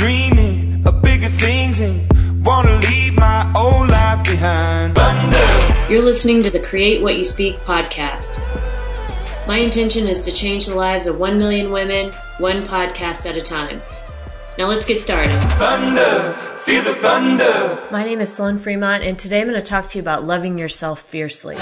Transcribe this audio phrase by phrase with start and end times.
[0.00, 4.94] dreaming of bigger things and wanna leave my old life behind.
[4.94, 5.92] Thunder.
[5.92, 8.38] You're listening to the Create What You Speak podcast.
[9.46, 13.42] My intention is to change the lives of 1 million women, one podcast at a
[13.42, 13.82] time.
[14.56, 15.38] Now let's get started.
[15.58, 17.86] Thunder, feel the thunder.
[17.90, 20.56] My name is Sloane Fremont, and today I'm going to talk to you about loving
[20.56, 21.56] yourself fiercely.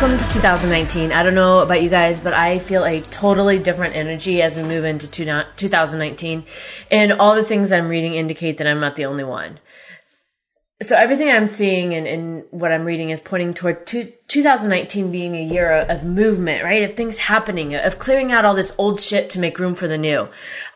[0.00, 1.12] Welcome to 2019.
[1.12, 4.62] I don't know about you guys, but I feel a totally different energy as we
[4.62, 6.44] move into 2019.
[6.90, 9.58] And all the things I'm reading indicate that I'm not the only one
[10.82, 15.36] so everything I'm seeing and, and, what I'm reading is pointing toward two, 2019 being
[15.36, 16.82] a year of movement, right?
[16.82, 19.98] Of things happening, of clearing out all this old shit to make room for the
[19.98, 20.28] new.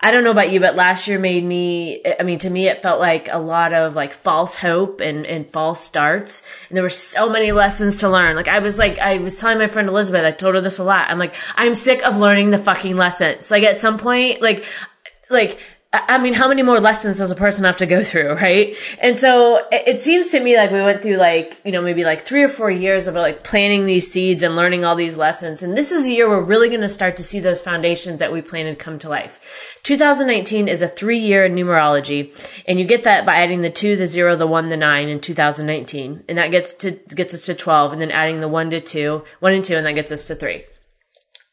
[0.03, 2.83] I don't know about you, but last year made me, I mean, to me, it
[2.83, 6.43] felt like a lot of like false hope and, and false starts.
[6.69, 8.37] And there were so many lessons to learn.
[8.37, 10.85] Like I was like, I was telling my friend Elizabeth, I told her this a
[10.85, 11.11] lot.
[11.11, 13.51] I'm like, I'm sick of learning the fucking lessons.
[13.51, 14.67] Like at some point, like,
[15.31, 15.59] like,
[15.95, 18.77] I mean, how many more lessons does a person have to go through, right?
[18.99, 22.23] And so it, seems to me like we went through like, you know, maybe like
[22.23, 25.63] three or four years of like planting these seeds and learning all these lessons.
[25.63, 28.33] And this is a year we're really going to start to see those foundations that
[28.33, 29.79] we planted come to life.
[29.85, 32.33] 2019 is a three year numerology
[32.67, 35.21] and you get that by adding the two, the zero, the one, the nine in
[35.21, 36.25] 2019.
[36.29, 39.25] And that gets to, gets us to 12 and then adding the one to two,
[39.39, 40.65] one and two, and that gets us to three.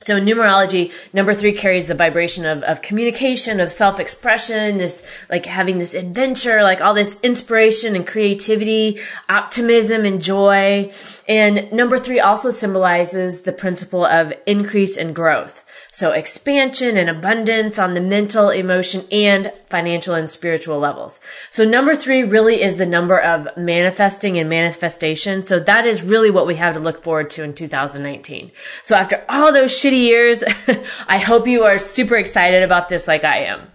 [0.03, 5.77] So numerology, number three carries the vibration of, of communication, of self-expression, this, like having
[5.77, 10.91] this adventure, like all this inspiration and creativity, optimism and joy.
[11.27, 15.63] And number three also symbolizes the principle of increase and growth.
[15.93, 21.19] So expansion and abundance on the mental, emotion, and financial and spiritual levels.
[21.49, 25.43] So number three really is the number of manifesting and manifestation.
[25.43, 28.51] So that is really what we have to look forward to in 2019.
[28.83, 30.43] So after all those shitty years,
[31.07, 33.67] I hope you are super excited about this like I am.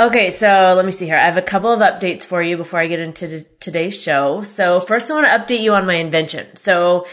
[0.00, 1.16] Okay, so let me see here.
[1.16, 4.42] I have a couple of updates for you before I get into today's show.
[4.42, 6.54] So first I want to update you on my invention.
[6.54, 7.06] So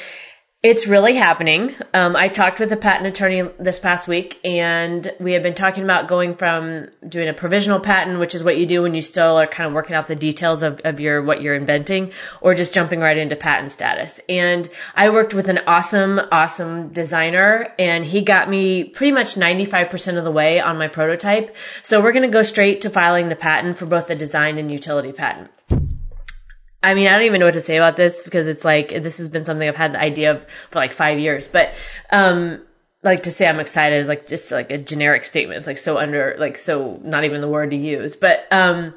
[0.66, 1.76] it's really happening.
[1.94, 5.84] Um, I talked with a patent attorney this past week, and we have been talking
[5.84, 9.38] about going from doing a provisional patent, which is what you do when you still
[9.38, 12.12] are kind of working out the details of, of your what you're inventing,
[12.42, 14.20] or just jumping right into patent status.
[14.28, 20.18] And I worked with an awesome, awesome designer, and he got me pretty much 95%
[20.18, 21.56] of the way on my prototype.
[21.84, 24.72] So we're going to go straight to filing the patent for both the design and
[24.72, 25.52] utility patent.
[26.86, 29.18] I mean, I don't even know what to say about this because it's like this
[29.18, 31.48] has been something I've had the idea of for like five years.
[31.48, 31.74] But
[32.12, 32.62] um,
[33.02, 35.58] like to say I'm excited is like just like a generic statement.
[35.58, 38.16] It's like so under like so not even the word to use.
[38.16, 38.94] But um,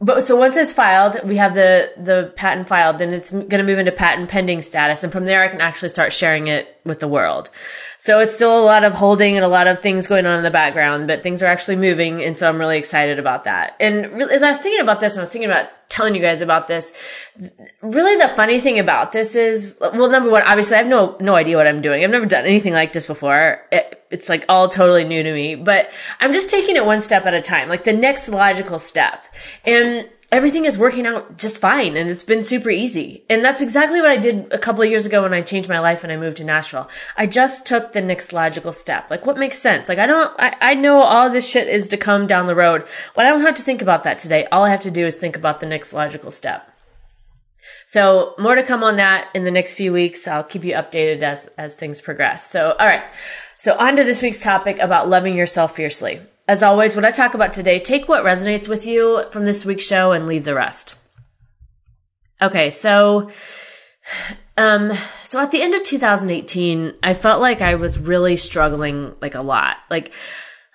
[0.00, 3.64] but so once it's filed, we have the the patent filed, then it's going to
[3.64, 7.00] move into patent pending status, and from there I can actually start sharing it with
[7.00, 7.50] the world.
[7.98, 10.42] So it's still a lot of holding and a lot of things going on in
[10.42, 12.24] the background, but things are actually moving.
[12.24, 13.76] And so I'm really excited about that.
[13.78, 16.40] And as I was thinking about this, and I was thinking about telling you guys
[16.40, 16.92] about this,
[17.82, 21.34] really the funny thing about this is, well, number one, obviously I have no, no
[21.34, 22.02] idea what I'm doing.
[22.02, 23.60] I've never done anything like this before.
[23.70, 25.90] It, it's like all totally new to me, but
[26.20, 29.26] I'm just taking it one step at a time, like the next logical step.
[29.66, 33.24] And everything is working out just fine and it's been super easy.
[33.28, 35.80] And that's exactly what I did a couple of years ago when I changed my
[35.80, 36.88] life and I moved to Nashville.
[37.16, 39.10] I just took the next logical step.
[39.10, 39.88] Like what makes sense?
[39.88, 42.86] Like I don't, I, I know all this shit is to come down the road,
[43.14, 44.46] but I don't have to think about that today.
[44.52, 46.66] All I have to do is think about the next logical step.
[47.86, 50.28] So more to come on that in the next few weeks.
[50.28, 52.48] I'll keep you updated as, as things progress.
[52.48, 53.02] So, all right.
[53.58, 56.20] So on to this week's topic about loving yourself fiercely.
[56.50, 59.84] As always, what I talk about today, take what resonates with you from this week's
[59.84, 60.96] show and leave the rest.
[62.42, 63.30] Okay, so
[64.56, 64.90] um
[65.22, 69.42] so at the end of 2018, I felt like I was really struggling like a
[69.42, 69.76] lot.
[69.90, 70.12] Like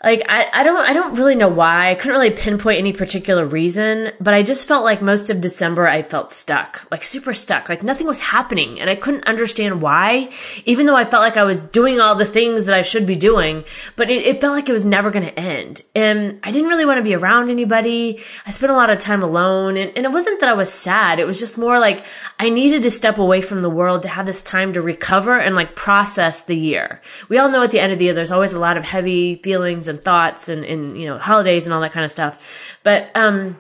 [0.06, 1.90] like I, I don't I don't really know why.
[1.90, 5.88] I couldn't really pinpoint any particular reason, but I just felt like most of December
[5.88, 7.70] I felt stuck, like super stuck.
[7.70, 10.30] Like nothing was happening and I couldn't understand why,
[10.66, 13.16] even though I felt like I was doing all the things that I should be
[13.16, 13.64] doing,
[13.96, 15.82] but it, it felt like it was never gonna end.
[15.96, 18.22] And I didn't really want to be around anybody.
[18.46, 21.20] I spent a lot of time alone and, and it wasn't that I was sad.
[21.20, 22.06] It was just more like
[22.38, 25.56] I needed to step away from the world to have this time to recover and
[25.56, 27.02] like process the year.
[27.28, 29.38] We all know at the end of the year there's always a lot of heavy
[29.38, 32.78] feelings and and thoughts and, and, you know, holidays and all that kind of stuff.
[32.84, 33.58] But, um,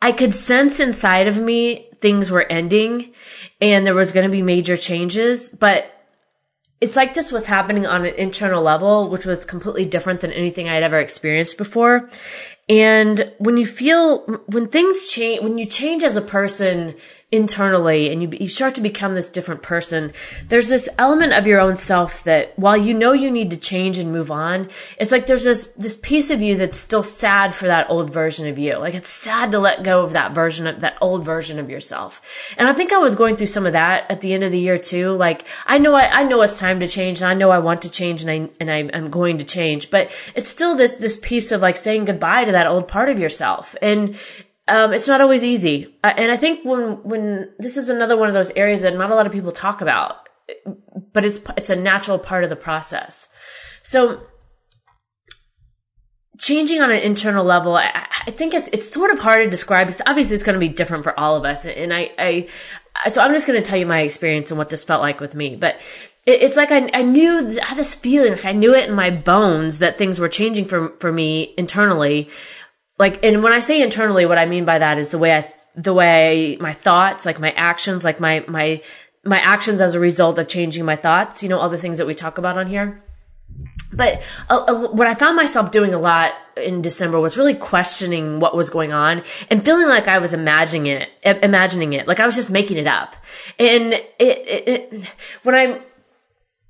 [0.00, 3.12] I could sense inside of me things were ending
[3.60, 5.90] and there was going to be major changes, but
[6.80, 10.68] it's like this was happening on an internal level, which was completely different than anything
[10.68, 12.10] I had ever experienced before.
[12.68, 16.94] And when you feel, when things change, when you change as a person,
[17.34, 20.12] internally and you, you start to become this different person,
[20.48, 23.98] there's this element of your own self that while you know you need to change
[23.98, 24.68] and move on,
[24.98, 28.46] it's like there's this, this piece of you that's still sad for that old version
[28.46, 28.76] of you.
[28.76, 32.22] Like it's sad to let go of that version of that old version of yourself.
[32.56, 34.60] And I think I was going through some of that at the end of the
[34.60, 35.12] year too.
[35.12, 37.82] Like I know I, I know it's time to change and I know I want
[37.82, 41.16] to change and I, and I, I'm going to change, but it's still this, this
[41.16, 43.76] piece of like saying goodbye to that old part of yourself.
[43.82, 44.18] And,
[44.66, 45.94] um, it's not always easy.
[46.02, 49.14] And I think when, when this is another one of those areas that not a
[49.14, 50.16] lot of people talk about,
[51.12, 53.28] but it's, it's a natural part of the process.
[53.82, 54.26] So
[56.38, 59.86] changing on an internal level, I, I think it's, it's sort of hard to describe
[59.86, 61.66] because obviously it's going to be different for all of us.
[61.66, 62.48] And I, I,
[63.10, 65.34] so I'm just going to tell you my experience and what this felt like with
[65.34, 65.56] me.
[65.56, 65.80] But
[66.26, 68.94] it, it's like I, I knew, I had this feeling, like I knew it in
[68.94, 72.30] my bones that things were changing for, for me internally.
[72.98, 75.52] Like and when i say internally what i mean by that is the way i
[75.74, 78.80] the way my thoughts like my actions like my my
[79.24, 82.06] my actions as a result of changing my thoughts you know all the things that
[82.06, 83.02] we talk about on here.
[83.92, 88.38] But uh, uh, what i found myself doing a lot in december was really questioning
[88.38, 91.08] what was going on and feeling like i was imagining it
[91.42, 92.06] imagining it.
[92.06, 93.16] Like i was just making it up.
[93.58, 95.80] And it, it, it when i'm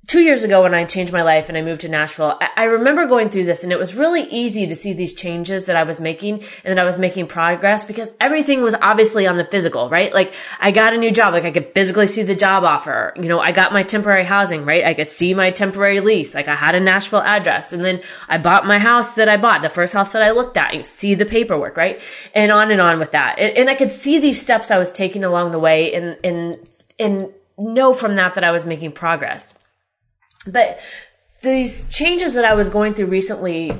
[0.07, 3.05] two years ago when I changed my life and I moved to Nashville, I, remember
[3.05, 5.99] going through this and it was really easy to see these changes that I was
[5.99, 10.13] making and that I was making progress because everything was obviously on the physical, right?
[10.13, 13.13] Like I got a new job, like I could physically see the job offer.
[13.15, 14.83] You know, I got my temporary housing, right?
[14.83, 16.35] I could see my temporary lease.
[16.35, 19.61] Like I had a Nashville address and then I bought my house that I bought,
[19.61, 20.73] the first house that I looked at.
[20.75, 21.99] You see the paperwork, right?
[22.33, 23.39] And on and on with that.
[23.39, 26.67] And, and I could see these steps I was taking along the way and, and,
[26.99, 29.53] and know from that that I was making progress.
[30.47, 30.79] But
[31.41, 33.77] these changes that I was going through recently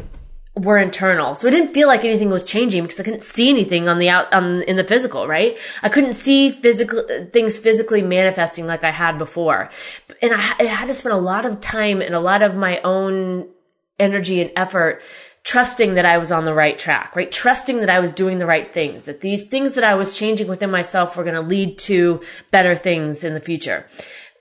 [0.56, 1.36] were internal.
[1.36, 4.10] So it didn't feel like anything was changing because I couldn't see anything on the
[4.10, 5.58] out, on, in the physical, right?
[5.84, 7.04] I couldn't see physical,
[7.34, 9.70] things physically manifesting like I had before.
[10.22, 12.80] And I, I had to spend a lot of time and a lot of my
[12.82, 13.50] own
[14.00, 15.02] energy and effort
[15.44, 17.32] trusting that I was on the right track, right?
[17.32, 20.48] Trusting that I was doing the right things, that these things that I was changing
[20.48, 23.86] within myself were going to lead to better things in the future.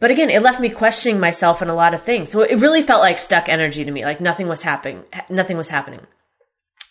[0.05, 2.31] But again, it left me questioning myself and a lot of things.
[2.31, 5.71] So it really felt like stuck energy to me, like nothing was happening, nothing was
[5.71, 6.01] happening.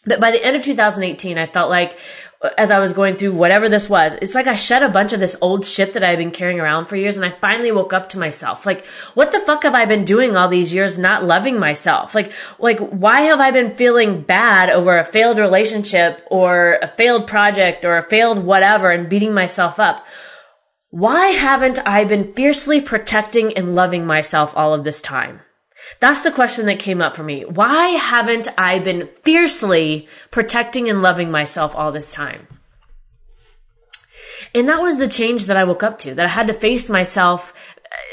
[0.04, 2.00] But by the end of 2018, I felt like
[2.42, 5.13] uh, as I was going through whatever this was, it's like I shed a bunch
[5.13, 7.94] of this old shit that I've been carrying around for years and I finally woke
[7.94, 8.65] up to myself.
[8.65, 8.83] Like,
[9.13, 12.16] what the fuck have I been doing all these years not loving myself?
[12.16, 17.27] Like, like, why have I been feeling bad over a failed relationship or a failed
[17.27, 20.04] project or a failed whatever and beating myself up?
[20.94, 25.42] Why haven't I been fiercely protecting and loving myself all of this time?
[26.00, 27.42] That's the question that came up for me.
[27.45, 32.48] Why haven't I been fiercely protecting and loving myself all this time?
[34.54, 36.88] And that was the change that I woke up to, that I had to face
[36.92, 37.56] myself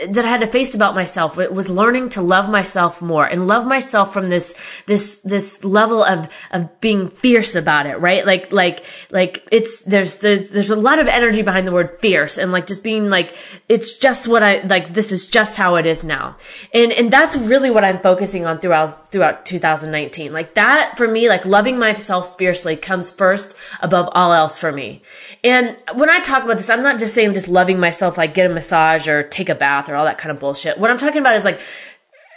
[0.09, 3.67] that I had to face about myself was learning to love myself more and love
[3.67, 4.55] myself from this,
[4.87, 8.25] this, this level of, of being fierce about it, right?
[8.25, 12.39] Like, like, like it's, there's, there's, there's a lot of energy behind the word fierce
[12.39, 13.37] and like just being like,
[13.69, 16.37] it's just what I, like, this is just how it is now.
[16.73, 20.33] And, and that's really what I'm focusing on throughout, throughout 2019.
[20.33, 25.03] Like that for me, like loving myself fiercely comes first above all else for me.
[25.45, 28.51] And when I talk about this, I'm not just saying just loving myself, like get
[28.51, 30.79] a massage or take a bath or all that kind of bullshit.
[30.79, 31.61] What I'm talking about is like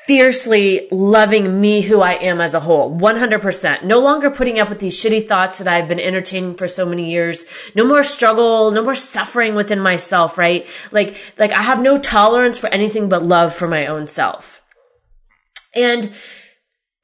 [0.05, 2.93] fiercely loving me who I am as a whole.
[2.95, 3.83] 100%.
[3.83, 7.09] No longer putting up with these shitty thoughts that I've been entertaining for so many
[7.09, 7.45] years.
[7.73, 10.67] No more struggle, no more suffering within myself, right?
[10.91, 14.61] Like, like I have no tolerance for anything but love for my own self.
[15.73, 16.11] And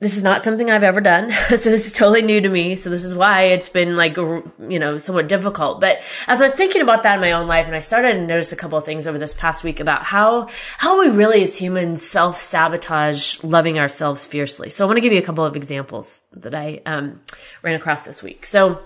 [0.01, 1.31] this is not something I've ever done.
[1.49, 2.77] so this is totally new to me.
[2.77, 5.81] So this is why it's been like, you know, somewhat difficult.
[5.81, 8.25] But as I was thinking about that in my own life and I started to
[8.25, 11.57] notice a couple of things over this past week about how, how we really as
[11.57, 14.69] humans self-sabotage loving ourselves fiercely.
[14.69, 17.21] So I want to give you a couple of examples that I, um,
[17.61, 18.45] ran across this week.
[18.45, 18.81] So,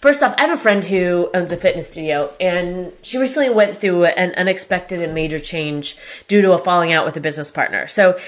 [0.00, 3.78] First off, I have a friend who owns a fitness studio and she recently went
[3.78, 7.86] through an unexpected and major change due to a falling out with a business partner.
[7.86, 8.18] So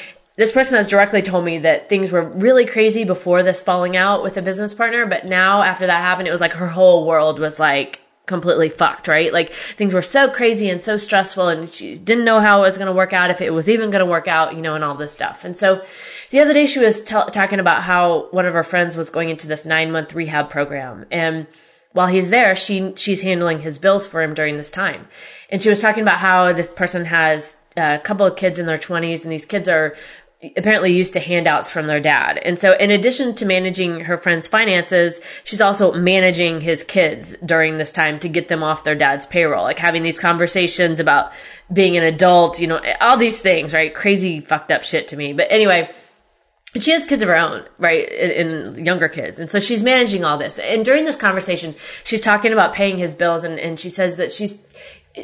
[0.41, 4.23] this person has directly told me that things were really crazy before this falling out
[4.23, 7.39] with a business partner, but now after that happened, it was like her whole world
[7.39, 9.35] was like completely fucked, right?
[9.35, 12.79] Like things were so crazy and so stressful and she didn't know how it was
[12.79, 14.83] going to work out, if it was even going to work out, you know, and
[14.83, 15.45] all this stuff.
[15.45, 15.85] And so
[16.31, 19.29] the other day she was t- talking about how one of her friends was going
[19.29, 21.49] into this nine month rehab program and
[21.93, 25.09] while he's there, she she's handling his bills for him during this time.
[25.51, 28.79] And she was talking about how this person has a couple of kids in their
[28.79, 29.97] 20s, and these kids are
[30.57, 32.39] apparently used to handouts from their dad.
[32.39, 37.77] And so in addition to managing her friend's finances, she's also managing his kids during
[37.77, 41.33] this time to get them off their dad's payroll, like having these conversations about
[41.71, 43.95] being an adult, you know, all these things, right?
[43.95, 45.35] Crazy fucked up shit to me.
[45.35, 45.91] But anyway,
[46.81, 48.09] she has kids of her own, right?
[48.11, 49.39] And younger kids.
[49.39, 50.59] And so she's managing all this.
[50.59, 54.33] And during this conversation, she's talking about paying his bills and, and she says that
[54.33, 54.65] she's,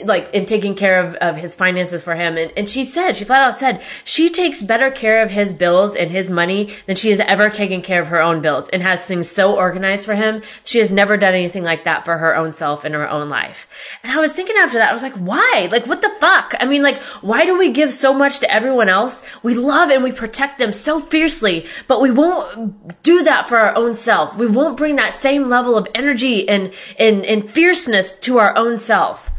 [0.04, 2.36] like in taking care of, of his finances for him.
[2.36, 5.94] And, and she said, she flat out said, she takes better care of his bills
[5.94, 9.04] and his money than she has ever taken care of her own bills and has
[9.04, 10.42] things so organized for him.
[10.64, 13.68] She has never done anything like that for her own self in her own life.
[14.02, 15.68] And I was thinking after that, I was like, why?
[15.70, 16.54] Like, what the fuck?
[16.58, 19.22] I mean, like, why do we give so much to everyone else?
[19.44, 23.76] We love and we protect them so fiercely, but we won't do that for our
[23.76, 24.36] own self.
[24.36, 28.78] We won't bring that same level of energy and, and, and fierceness to our own
[28.78, 29.30] self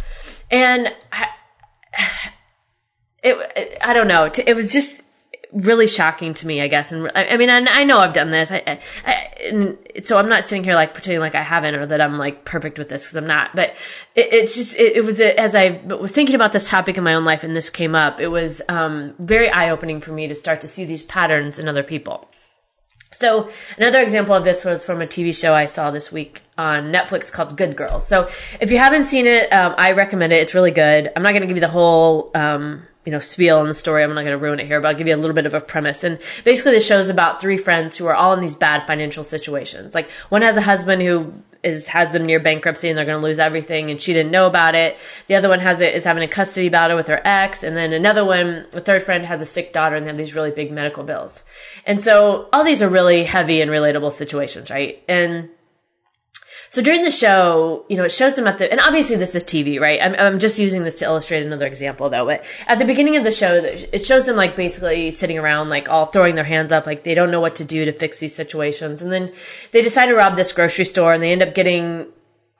[0.51, 1.27] and I,
[3.23, 4.29] it, I don't know.
[4.45, 5.01] It was just
[5.53, 6.91] really shocking to me, I guess.
[6.91, 8.51] And I, mean, I, I, know I've done this.
[8.51, 12.17] I, I, so I'm not sitting here like pretending like I haven't or that I'm
[12.17, 13.55] like perfect with this because I'm not.
[13.55, 13.69] But
[14.15, 17.03] it, it's just, it, it was a, as I was thinking about this topic in
[17.03, 20.27] my own life and this came up, it was um, very eye opening for me
[20.27, 22.27] to start to see these patterns in other people.
[23.17, 26.91] So another example of this was from a TV show I saw this week on
[26.91, 28.07] Netflix called Good Girls.
[28.07, 28.29] So
[28.61, 30.35] if you haven't seen it, um, I recommend it.
[30.35, 31.11] It's really good.
[31.15, 34.03] I'm not going to give you the whole, um, you know, spiel on the story.
[34.03, 35.55] I'm not going to ruin it here, but I'll give you a little bit of
[35.55, 36.03] a premise.
[36.03, 39.95] And basically, the show's about three friends who are all in these bad financial situations.
[39.95, 41.33] Like one has a husband who
[41.63, 44.47] is has them near bankruptcy and they're going to lose everything and she didn't know
[44.47, 44.97] about it.
[45.27, 47.93] The other one has it is having a custody battle with her ex and then
[47.93, 50.71] another one, a third friend has a sick daughter and they have these really big
[50.71, 51.43] medical bills.
[51.85, 55.03] And so all these are really heavy and relatable situations, right?
[55.07, 55.49] And
[56.69, 59.43] so during the show, you know, it shows them at the, and obviously this is
[59.43, 60.01] TV, right?
[60.01, 63.23] I'm, I'm just using this to illustrate another example though, but at the beginning of
[63.23, 66.85] the show, it shows them like basically sitting around, like all throwing their hands up,
[66.85, 69.01] like they don't know what to do to fix these situations.
[69.01, 69.31] And then
[69.71, 72.07] they decide to rob this grocery store and they end up getting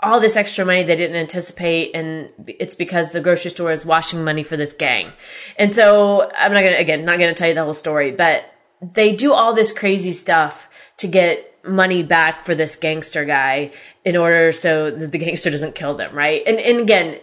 [0.01, 4.23] all this extra money they didn't anticipate and it's because the grocery store is washing
[4.23, 5.11] money for this gang.
[5.57, 8.45] And so I'm not gonna, again, not gonna tell you the whole story, but
[8.81, 13.71] they do all this crazy stuff to get money back for this gangster guy
[14.07, 16.41] in order so that the gangster doesn't kill them, right?
[16.47, 17.19] And and again,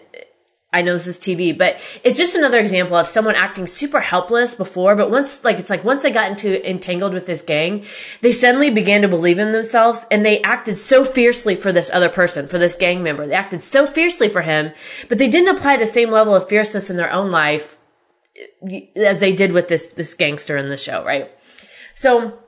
[0.71, 4.55] I know this is TV, but it's just another example of someone acting super helpless
[4.55, 7.85] before, but once, like, it's like once they got into entangled with this gang,
[8.21, 12.11] they suddenly began to believe in themselves and they acted so fiercely for this other
[12.11, 13.27] person, for this gang member.
[13.27, 14.73] They acted so fiercely for him,
[15.09, 17.79] but they didn't apply the same level of fierceness in their own life
[18.97, 21.31] as they did with this, this gangster in the show, right?
[21.95, 22.41] So,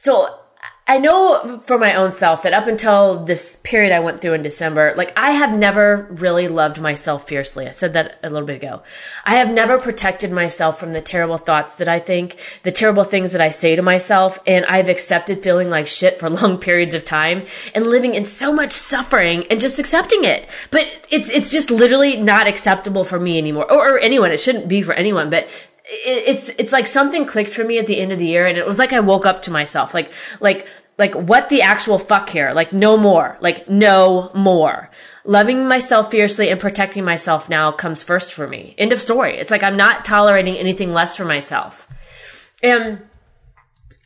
[0.00, 0.40] so
[0.88, 4.42] I know for my own self that up until this period I went through in
[4.42, 7.66] December, like I have never really loved myself fiercely.
[7.66, 8.82] I said that a little bit ago.
[9.24, 13.32] I have never protected myself from the terrible thoughts that I think, the terrible things
[13.32, 17.04] that I say to myself, and I've accepted feeling like shit for long periods of
[17.04, 20.48] time and living in so much suffering and just accepting it.
[20.70, 24.30] But it's it's just literally not acceptable for me anymore or, or anyone.
[24.30, 25.48] It shouldn't be for anyone, but
[25.88, 28.66] it's it's like something clicked for me at the end of the year and it
[28.66, 30.66] was like I woke up to myself like like
[30.98, 32.52] like what the actual fuck here?
[32.54, 33.36] Like no more.
[33.40, 34.90] Like no more.
[35.24, 38.74] Loving myself fiercely and protecting myself now comes first for me.
[38.78, 39.36] End of story.
[39.36, 41.88] It's like I'm not tolerating anything less for myself.
[42.62, 43.02] And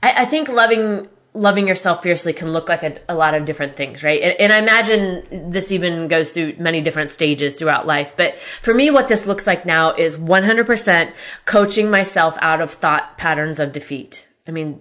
[0.02, 3.76] I, I think loving loving yourself fiercely can look like a, a lot of different
[3.76, 4.20] things, right?
[4.20, 8.14] And, and, I imagine this even goes through many different stages throughout life.
[8.16, 13.16] But for me, what this looks like now is 100% coaching myself out of thought
[13.16, 14.26] patterns of defeat.
[14.49, 14.80] I mean,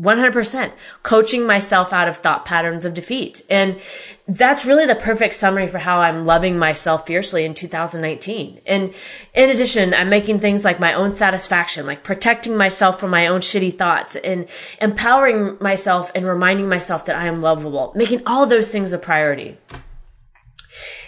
[0.00, 0.72] 100%
[1.02, 3.42] coaching myself out of thought patterns of defeat.
[3.50, 3.78] And
[4.26, 8.62] that's really the perfect summary for how I'm loving myself fiercely in 2019.
[8.66, 8.94] And
[9.34, 13.40] in addition, I'm making things like my own satisfaction, like protecting myself from my own
[13.40, 14.48] shitty thoughts and
[14.80, 19.58] empowering myself and reminding myself that I am lovable, making all those things a priority.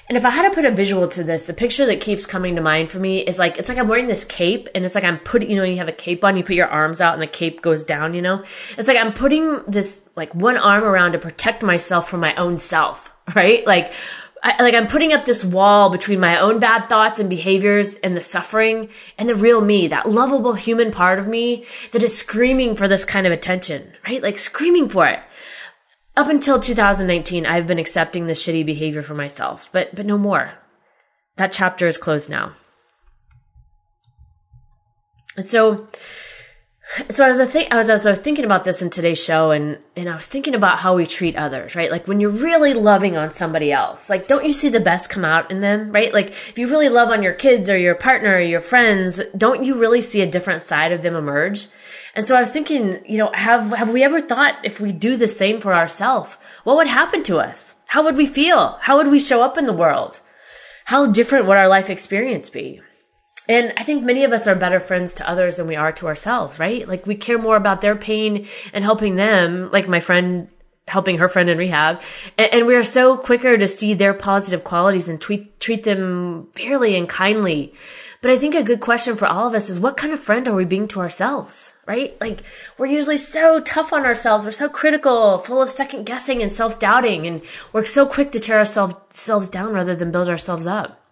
[0.09, 2.57] And if I had to put a visual to this, the picture that keeps coming
[2.57, 5.05] to mind for me is like, it's like I'm wearing this cape and it's like
[5.05, 7.23] I'm putting, you know, you have a cape on, you put your arms out and
[7.23, 8.45] the cape goes down, you know?
[8.77, 12.59] It's like I'm putting this, like one arm around to protect myself from my own
[12.59, 13.67] self, right?
[13.67, 13.93] Like,
[14.43, 18.15] I, like I'm putting up this wall between my own bad thoughts and behaviors and
[18.15, 22.77] the suffering and the real me, that lovable human part of me that is screaming
[22.77, 24.23] for this kind of attention, right?
[24.23, 25.21] Like screaming for it
[26.17, 30.55] up until 2019, I've been accepting the shitty behavior for myself, but, but no more.
[31.37, 32.55] That chapter is closed now.
[35.37, 35.89] And so
[37.09, 40.09] so as I think as I was thinking about this in today's show and and
[40.09, 41.91] I was thinking about how we treat others, right?
[41.91, 45.25] Like when you're really loving on somebody else, like don't you see the best come
[45.25, 46.13] out in them, right?
[46.13, 49.65] Like if you really love on your kids or your partner or your friends, don't
[49.65, 51.67] you really see a different side of them emerge?
[52.15, 55.17] And so I was thinking, you know, have have we ever thought if we do
[55.17, 57.75] the same for ourselves, what would happen to us?
[57.87, 58.79] How would we feel?
[58.81, 60.21] How would we show up in the world?
[60.85, 62.81] How different would our life experience be?
[63.49, 66.07] And I think many of us are better friends to others than we are to
[66.07, 66.89] ourselves, right?
[66.89, 70.49] Like we care more about their pain and helping them, like my friend
[70.87, 72.03] helping her friend in rehab.
[72.37, 76.49] And, and we are so quicker to see their positive qualities and treat, treat them
[76.55, 77.75] fairly and kindly.
[78.21, 80.49] But I think a good question for all of us is what kind of friend
[80.49, 82.19] are we being to ourselves, right?
[82.23, 82.43] Like
[82.79, 84.47] we're usually so tough on ourselves.
[84.47, 87.27] We're so critical, full of second guessing and self doubting.
[87.27, 87.43] And
[87.75, 91.04] we're so quick to tear ourselves down rather than build ourselves up.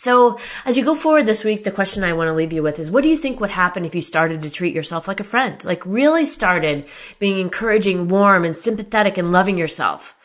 [0.00, 2.78] So, as you go forward this week, the question I want to leave you with
[2.78, 5.24] is what do you think would happen if you started to treat yourself like a
[5.24, 5.62] friend?
[5.62, 6.86] Like, really started
[7.18, 10.16] being encouraging, warm, and sympathetic and loving yourself?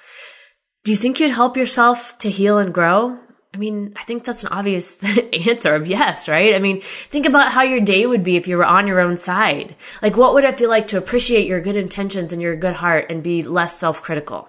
[0.86, 3.20] Do you think you'd help yourself to heal and grow?
[3.53, 5.03] I mean, I think that's an obvious
[5.46, 6.55] answer of yes, right?
[6.55, 9.17] I mean, think about how your day would be if you were on your own
[9.17, 9.75] side.
[10.01, 13.08] Like, what would it feel like to appreciate your good intentions and your good heart
[13.10, 14.48] and be less self critical?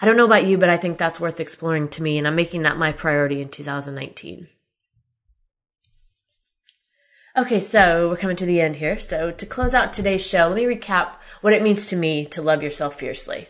[0.00, 2.36] I don't know about you, but I think that's worth exploring to me, and I'm
[2.36, 4.48] making that my priority in 2019.
[7.36, 8.98] Okay, so we're coming to the end here.
[8.98, 12.40] So to close out today's show, let me recap what it means to me to
[12.40, 13.48] love yourself fiercely.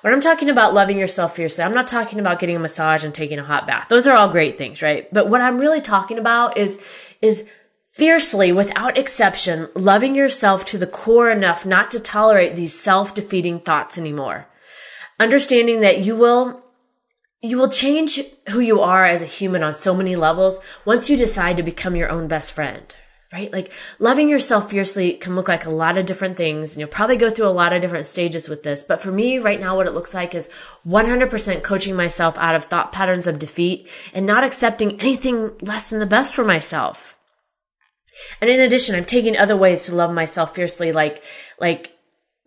[0.00, 3.14] When I'm talking about loving yourself fiercely, I'm not talking about getting a massage and
[3.14, 3.86] taking a hot bath.
[3.88, 5.12] Those are all great things, right?
[5.12, 6.80] But what I'm really talking about is,
[7.22, 7.44] is
[7.92, 13.98] fiercely, without exception, loving yourself to the core enough not to tolerate these self-defeating thoughts
[13.98, 14.47] anymore
[15.18, 16.62] understanding that you will
[17.40, 21.16] you will change who you are as a human on so many levels once you
[21.16, 22.94] decide to become your own best friend
[23.32, 23.52] right?
[23.52, 27.16] Like loving yourself fiercely can look like a lot of different things and you'll probably
[27.16, 29.86] go through a lot of different stages with this but for me right now what
[29.86, 30.48] it looks like is
[30.86, 36.00] 100% coaching myself out of thought patterns of defeat and not accepting anything less than
[36.00, 37.16] the best for myself.
[38.40, 41.22] And in addition i'm taking other ways to love myself fiercely like
[41.60, 41.97] like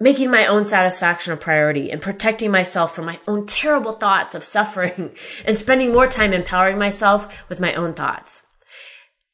[0.01, 4.43] making my own satisfaction a priority and protecting myself from my own terrible thoughts of
[4.43, 5.11] suffering
[5.45, 8.41] and spending more time empowering myself with my own thoughts.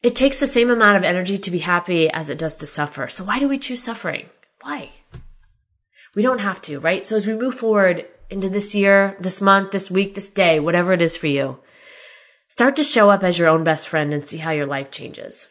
[0.04, 3.08] It takes the same amount of energy to be happy as it does to suffer.
[3.08, 4.28] So why do we choose suffering?
[4.62, 4.92] Why?
[6.16, 7.04] We don't have to, right?
[7.04, 10.92] So as we move forward into this year, this month, this week, this day, whatever
[10.92, 11.60] it is for you,
[12.50, 15.48] start to show up as your own best friend and see how your life changes.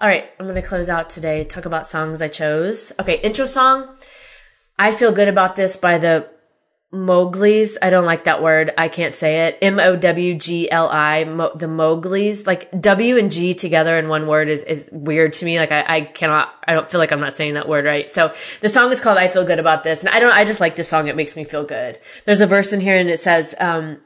[0.00, 2.92] All right, I'm going to close out today, talk about songs I chose.
[2.98, 3.96] Okay, intro song.
[4.76, 6.28] I feel good about this by the
[6.92, 7.78] Mowgli's.
[7.80, 8.72] I don't like that word.
[8.76, 9.58] I can't say it.
[9.62, 11.22] M O W G L I.
[11.22, 12.46] The Mowgli's.
[12.46, 15.58] Like W and G together in one word is, is weird to me.
[15.58, 18.10] Like I, I cannot, I don't feel like I'm not saying that word right.
[18.10, 20.00] So the song is called I Feel Good About This.
[20.00, 21.06] And I don't, I just like this song.
[21.06, 22.00] It makes me feel good.
[22.26, 24.00] There's a verse in here and it says, um,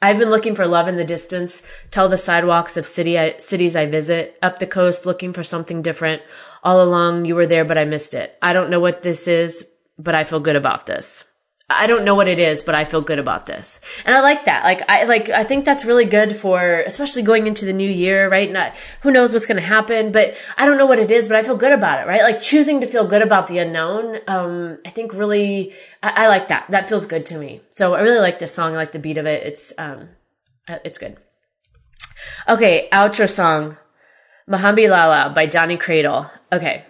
[0.00, 1.60] I've been looking for love in the distance,
[1.90, 5.82] tell the sidewalks of city I, cities I visit, up the coast looking for something
[5.82, 6.22] different.
[6.62, 8.36] All along you were there, but I missed it.
[8.40, 9.66] I don't know what this is,
[9.98, 11.24] but I feel good about this.
[11.70, 13.78] I don't know what it is, but I feel good about this.
[14.06, 14.64] And I like that.
[14.64, 18.26] Like, I, like, I think that's really good for, especially going into the new year,
[18.30, 18.50] right?
[18.50, 21.36] Not, who knows what's going to happen, but I don't know what it is, but
[21.36, 22.22] I feel good about it, right?
[22.22, 24.18] Like choosing to feel good about the unknown.
[24.26, 26.70] Um, I think really, I, I like that.
[26.70, 27.60] That feels good to me.
[27.68, 28.72] So I really like this song.
[28.72, 29.42] I like the beat of it.
[29.42, 30.08] It's, um,
[30.66, 31.18] uh, it's good.
[32.48, 32.88] Okay.
[32.92, 33.76] Outro song.
[34.48, 36.30] Mahambelala by Johnny Cradle.
[36.50, 36.86] Okay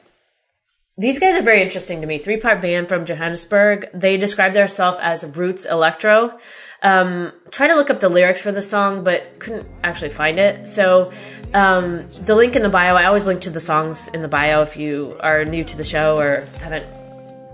[0.98, 2.18] these guys are very interesting to me.
[2.18, 3.88] Three part band from Johannesburg.
[3.94, 6.38] They describe themselves as roots electro.
[6.82, 10.68] Um, trying to look up the lyrics for the song, but couldn't actually find it.
[10.68, 11.12] So,
[11.54, 14.62] um, the link in the bio, I always link to the songs in the bio
[14.62, 16.86] if you are new to the show or haven't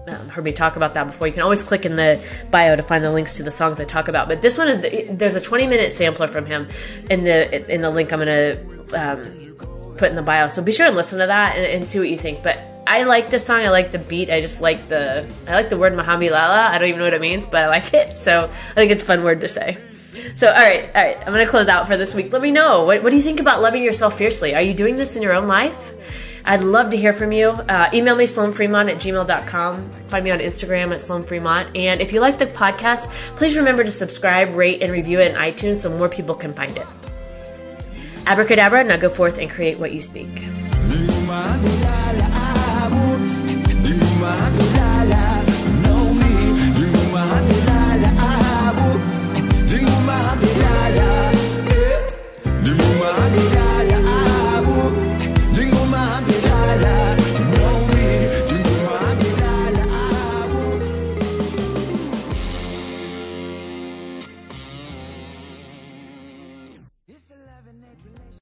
[0.09, 1.27] um, heard me talk about that before.
[1.27, 3.85] You can always click in the bio to find the links to the songs I
[3.85, 4.29] talk about.
[4.29, 6.69] But this one is there's a 20 minute sampler from him
[7.11, 8.59] in the in the link I'm gonna
[8.95, 10.49] um, put in the bio.
[10.49, 12.43] So be sure and listen to that and, and see what you think.
[12.43, 13.61] But I like this song.
[13.61, 14.31] I like the beat.
[14.31, 16.57] I just like the I like the word Mahambelala.
[16.57, 18.17] I don't even know what it means, but I like it.
[18.17, 19.79] So I think it's a fun word to say.
[20.35, 21.19] So all right, all right.
[21.19, 22.33] I'm gonna close out for this week.
[22.33, 24.55] Let me know what, what do you think about loving yourself fiercely.
[24.55, 25.93] Are you doing this in your own life?
[26.47, 27.49] I'd love to hear from you.
[27.49, 29.93] Uh, email me, sloanfremont at gmail.com.
[30.09, 31.79] Find me on Instagram at sloanfremont.
[31.79, 35.37] And if you like the podcast, please remember to subscribe, rate, and review it in
[35.37, 36.87] iTunes so more people can find it.
[38.27, 40.29] Abracadabra, now go forth and create what you speak.